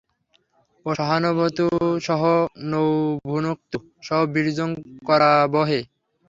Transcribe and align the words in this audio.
ওঁ 0.85 0.93
সহনাববতু 0.97 1.65
সহ 2.05 2.21
নৌ 2.69 2.87
ভুনক্তু 3.27 3.77
সহ 4.03 4.19
বীর্যং 4.33 4.69
করবাবহৈ। 5.07 5.81